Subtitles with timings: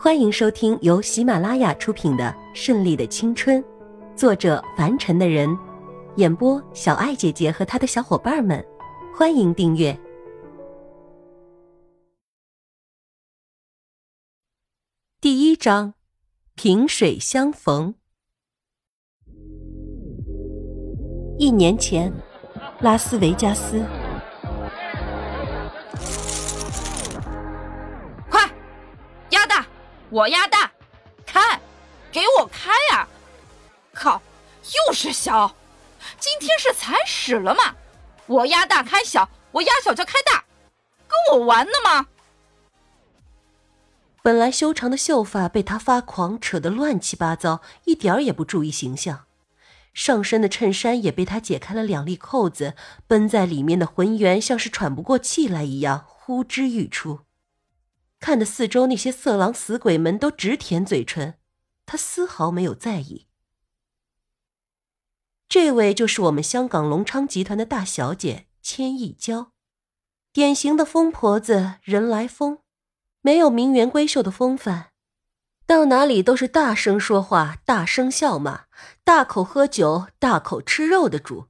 [0.00, 3.60] 欢迎收听由喜马拉雅出品的《顺利的青春》，
[4.14, 5.58] 作者凡尘的人，
[6.14, 8.64] 演播小爱姐姐和她的小伙伴们。
[9.12, 9.98] 欢迎订阅。
[15.20, 15.94] 第一章，
[16.54, 17.92] 萍水相逢。
[21.38, 22.12] 一年前，
[22.80, 23.84] 拉斯维加斯。
[30.10, 30.70] 我鸭蛋，
[31.26, 31.60] 开，
[32.10, 33.06] 给我开啊！
[33.92, 34.22] 靠，
[34.86, 35.54] 又是小，
[36.18, 37.74] 今天是踩屎了吗？
[38.26, 40.44] 我压大开小，我压小就开大，
[41.06, 42.06] 跟我玩呢吗？
[44.22, 49.26] 本来修长的秀发被他发狂扯得乱七八糟，一点儿也不注意形象。
[49.92, 52.74] 上身的衬衫也被他解开了两粒扣子，
[53.06, 57.20] 绷在里面的浑圆像是喘不过气来一样，呼之欲出。
[58.20, 61.38] 看得四周那些色狼死鬼们都直舔嘴唇，
[61.86, 63.26] 他丝毫没有在意。
[65.48, 69.52] 这位就是我们香港隆昌集团的大小姐千亿娇，
[70.32, 72.58] 典型的疯婆子，人来疯，
[73.22, 74.90] 没有名媛闺秀的风范，
[75.66, 78.64] 到哪里都是大声说话、大声笑骂、
[79.04, 81.46] 大口喝酒、大口吃肉的主，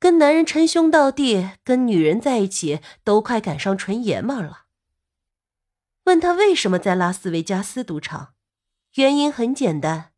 [0.00, 4.65] 跟男人称兄道弟，跟女人在一起都快赶上纯爷们了。
[6.06, 8.28] 问他为什么在拉斯维加斯赌场？
[8.94, 10.10] 原因很简单，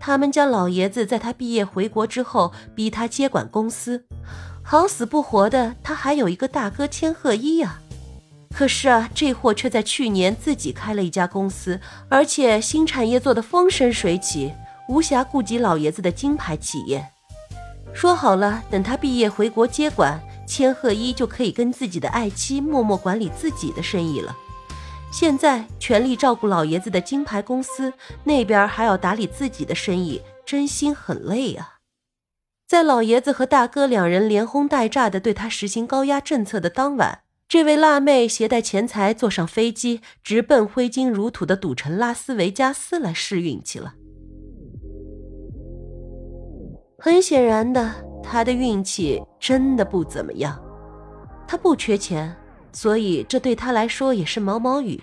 [0.00, 4.04] 他们家老爷子在他毕业回国之后逼他接管公司，
[4.64, 7.78] 好死不活的，他还有一个大哥千鹤一呀。
[8.52, 14.52] 可是啊，这货却在去年自己开了一家公司，而且新产业做得风生水起，
[14.88, 17.06] 无暇顾及老爷子的金牌企业。
[17.94, 24.36] 说好了，等他毕业回国接管，千鹤一就可以跟自己的爱妻默默管理自己的生意了。
[25.10, 27.92] 现在全力照顾老爷子的金牌公司，
[28.24, 31.78] 那边还要打理自己的生意，真心很累啊！
[32.66, 43.94] 在老爷子和大哥两人连轰带炸的对他实行高压政策的当晚，这位辣妹携带钱财坐上飞机，直奔挥金如土的赌城拉斯维加斯来试运气了。
[46.98, 50.62] 很显然的，她的运气真的不怎么样。
[51.46, 52.36] 她不缺钱。
[52.80, 55.02] 所以这对他来说也是毛毛雨，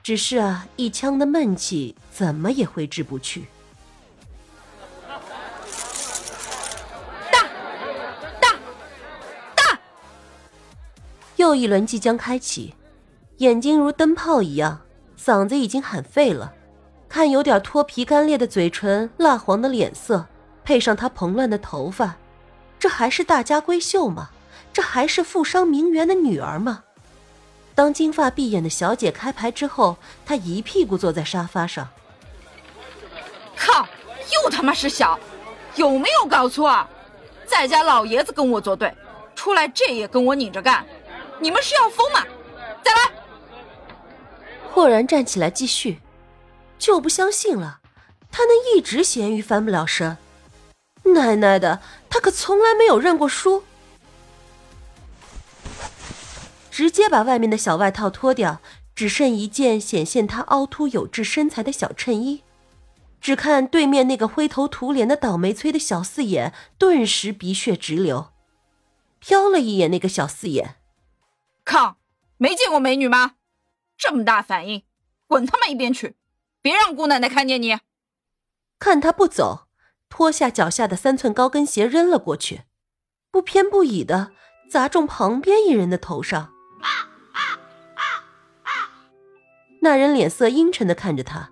[0.00, 3.46] 只是啊，一腔的闷气怎么也挥之不去。
[7.32, 7.48] 大，
[8.40, 8.52] 大，
[9.56, 9.80] 大！
[11.34, 12.76] 又一轮即将开启，
[13.38, 14.82] 眼睛如灯泡一样，
[15.18, 16.54] 嗓子已经喊废了。
[17.08, 20.24] 看有点脱皮干裂的嘴唇，蜡黄的脸色，
[20.62, 22.14] 配上他蓬乱的头发，
[22.78, 24.30] 这还是大家闺秀吗？
[24.72, 26.84] 这还是富商名媛的女儿吗？
[27.76, 31.88] 当金发碧眼的小姐开牌之后，她一屁股坐在沙发上。
[33.54, 33.86] 靠！
[34.42, 35.16] 又他妈是小，
[35.76, 36.84] 有没有搞错？
[37.46, 38.92] 在家老爷子跟我作对，
[39.36, 40.84] 出来这也跟我拧着干，
[41.38, 42.24] 你们是要疯吗？
[42.82, 43.12] 再来！
[44.72, 46.00] 霍然站起来继续，
[46.78, 47.80] 就不相信了，
[48.32, 50.16] 他能一直咸鱼翻不了身？
[51.04, 53.62] 奶奶的，他可从来没有认过输。
[56.76, 58.60] 直接把外面的小外套脱掉，
[58.94, 62.42] 只剩一件显现他凹凸有致身材的小衬衣。
[63.18, 68.30] 只看对面那个灰头土脸的倒霉催的小四眼，顿时鼻血直流。
[69.22, 70.76] 瞟了一眼那个小四眼，
[71.64, 71.96] 靠，
[72.36, 73.36] 没见过美女吗？
[73.96, 74.82] 这么大反应，
[75.26, 76.14] 滚他妈一边去！
[76.60, 77.78] 别让姑奶奶看见你。
[78.78, 79.68] 看他不走，
[80.10, 82.64] 脱下脚下的三寸高跟鞋扔了过去，
[83.30, 84.32] 不偏不倚的
[84.70, 86.52] 砸中旁边一人的头上。
[89.86, 91.50] 那人脸色阴沉的看着他，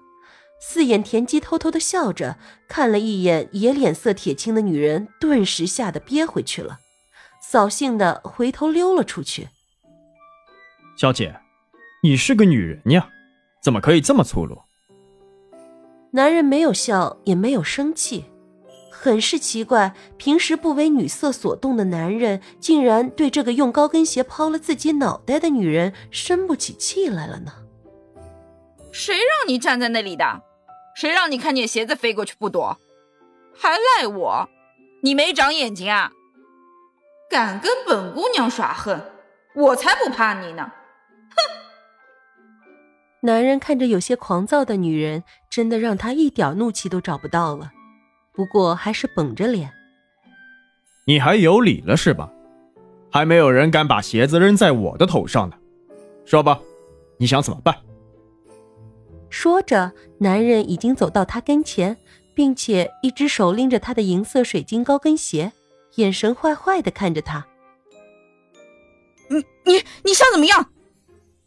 [0.60, 2.36] 四眼田鸡偷偷的笑着，
[2.66, 6.80] 看了一眼也脸色铁青的女人，顿时吓得憋回去了，
[7.40, 9.50] 扫兴的回头溜了出去。
[10.96, 11.36] 小姐，
[12.02, 13.08] 你是个女人呀，
[13.62, 14.62] 怎么可以这么粗鲁？
[16.10, 18.24] 男人没有笑，也没有生气。
[18.90, 27.52] 很是奇怪，平时不为女色所动的男人，竟然对这个用高跟鞋抛了自己脑袋的女人生不起气来了呢？
[28.94, 30.40] 谁让你站在那里的？
[30.94, 32.78] 谁让你看见鞋子飞过去不躲？
[33.52, 34.48] 还赖我？
[35.02, 36.12] 你没长眼睛啊？
[37.28, 39.02] 敢跟本姑娘耍横，
[39.56, 40.70] 我才不怕你呢！
[41.30, 41.36] 哼！
[43.22, 47.72] 男人看着有些狂躁的女人，真的让他一点怒气都找不到了。
[48.32, 49.72] 不过还是绷着脸。
[51.06, 52.30] 你还有理了是吧？
[53.10, 55.56] 还没有人敢把鞋子扔在我的头上呢。
[56.24, 56.60] 说吧，
[57.18, 57.76] 你想怎么办？
[59.34, 61.96] 说着，男人已经走到她跟前，
[62.34, 65.50] 并且一只手拎着她的银色水晶高跟鞋，
[65.96, 67.44] 眼神坏坏的看着她。
[69.28, 70.70] 你你你想怎么样？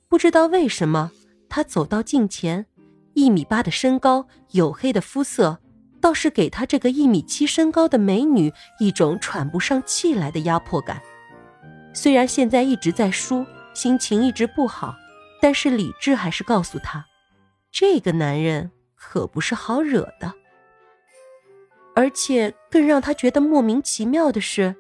[0.10, 1.12] 不知道为什么，
[1.48, 2.66] 他走到近前，
[3.14, 5.58] 一米八的身高，黝黑的肤色，
[6.02, 8.52] 倒是给他这个一米七身高的美女
[8.82, 11.02] 一种喘不上气来的压迫感。
[11.94, 14.94] 虽然现在一直在输，心情一直不好，
[15.42, 17.06] 但是理智还是告诉他，
[17.72, 20.34] 这个男人可不是好惹的。
[21.96, 24.76] 而且更让他觉得莫名其妙的是，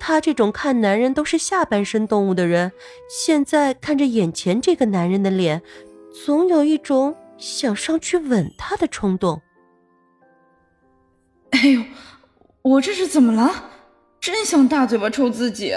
[0.00, 2.72] 他这种看男人都是下半身动物的人，
[3.08, 5.62] 现在看着眼前这个男人的脸，
[6.24, 9.40] 总有一种想上去吻他的冲动。
[11.50, 11.82] 哎呦，
[12.62, 13.70] 我这是怎么了？
[14.20, 15.72] 真想大嘴巴抽自己！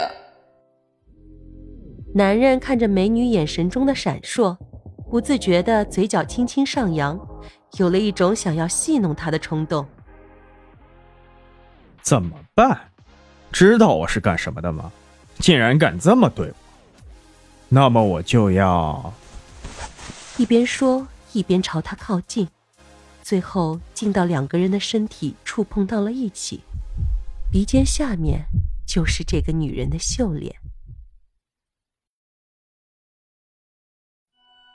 [2.15, 4.57] 男人看着美女眼神中的闪烁，
[5.11, 7.19] 不自觉的嘴角轻轻上扬，
[7.73, 9.85] 有了一种想要戏弄他的冲动。
[12.01, 12.79] 怎么办？
[13.51, 14.89] 知道我是干什么的吗？
[15.39, 16.55] 竟然敢这么对我！
[17.67, 19.13] 那么我就要……
[20.37, 22.47] 一边说一边朝他靠近，
[23.21, 26.61] 最后近到两个人的身体触碰到了一起，
[27.51, 28.45] 鼻尖下面
[28.87, 30.55] 就是这个女人的秀脸。